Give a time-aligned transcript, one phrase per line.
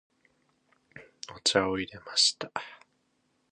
[1.29, 2.51] お茶を入れました。